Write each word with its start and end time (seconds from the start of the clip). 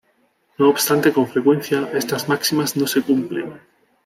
No 0.57 0.67
obstante, 0.67 1.13
con 1.13 1.27
frecuencia 1.27 1.91
estas 1.93 2.27
máximas 2.27 2.75
no 2.75 2.87
se 2.87 3.03
cumplen. 3.03 3.61